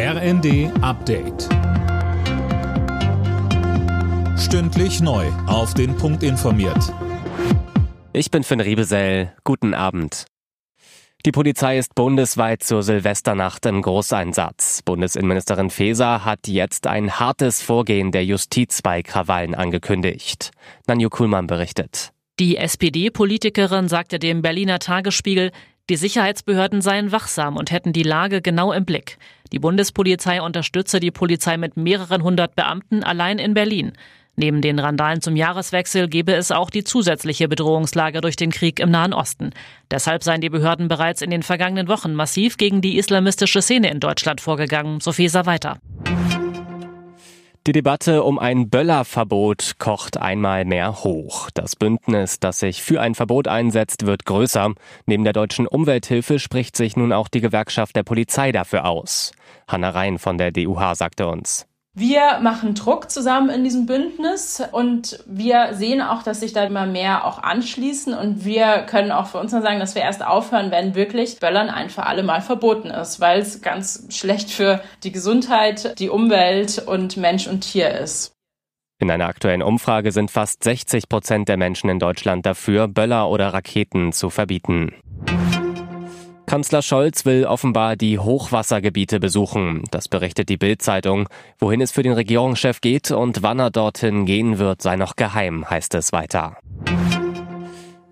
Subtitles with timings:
[0.00, 1.48] RND Update.
[4.38, 5.26] Stündlich neu.
[5.48, 6.94] Auf den Punkt informiert.
[8.12, 9.32] Ich bin Finn Riebesell.
[9.42, 10.26] Guten Abend.
[11.26, 14.82] Die Polizei ist bundesweit zur Silvesternacht im Großeinsatz.
[14.84, 20.52] Bundesinnenministerin Faeser hat jetzt ein hartes Vorgehen der Justiz bei Krawallen angekündigt.
[20.86, 22.12] Nanju Kuhlmann berichtet.
[22.38, 25.50] Die SPD-Politikerin sagte dem Berliner Tagesspiegel,
[25.88, 29.18] die Sicherheitsbehörden seien wachsam und hätten die Lage genau im Blick.
[29.52, 33.92] Die Bundespolizei unterstütze die Polizei mit mehreren hundert Beamten allein in Berlin.
[34.36, 38.90] Neben den Randalen zum Jahreswechsel gebe es auch die zusätzliche Bedrohungslage durch den Krieg im
[38.90, 39.50] Nahen Osten.
[39.90, 43.98] Deshalb seien die Behörden bereits in den vergangenen Wochen massiv gegen die islamistische Szene in
[43.98, 45.78] Deutschland vorgegangen, so Feser weiter.
[47.68, 51.50] Die Debatte um ein Böllerverbot kocht einmal mehr hoch.
[51.52, 54.72] Das Bündnis, das sich für ein Verbot einsetzt, wird größer.
[55.04, 59.32] Neben der deutschen Umwelthilfe spricht sich nun auch die Gewerkschaft der Polizei dafür aus.
[59.66, 61.67] Hanna Rhein von der DUH sagte uns.
[62.00, 66.86] Wir machen Druck zusammen in diesem Bündnis und wir sehen auch, dass sich da immer
[66.86, 70.70] mehr auch anschließen und wir können auch für uns nur sagen, dass wir erst aufhören,
[70.70, 75.10] wenn wirklich Böllern ein für alle Mal verboten ist, weil es ganz schlecht für die
[75.10, 78.30] Gesundheit, die Umwelt und Mensch und Tier ist.
[79.00, 83.52] In einer aktuellen Umfrage sind fast 60 Prozent der Menschen in Deutschland dafür, Böller oder
[83.52, 84.94] Raketen zu verbieten.
[86.48, 89.84] Kanzler Scholz will offenbar die Hochwassergebiete besuchen.
[89.90, 91.28] Das berichtet die Bild-Zeitung.
[91.58, 95.68] Wohin es für den Regierungschef geht und wann er dorthin gehen wird, sei noch geheim,
[95.68, 96.56] heißt es weiter.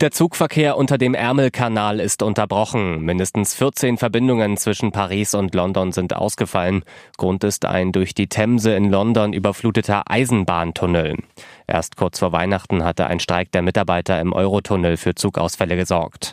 [0.00, 3.02] Der Zugverkehr unter dem Ärmelkanal ist unterbrochen.
[3.02, 6.82] Mindestens 14 Verbindungen zwischen Paris und London sind ausgefallen.
[7.16, 11.18] Grund ist ein durch die Themse in London überfluteter Eisenbahntunnel.
[11.68, 16.32] Erst kurz vor Weihnachten hatte ein Streik der Mitarbeiter im Eurotunnel für Zugausfälle gesorgt.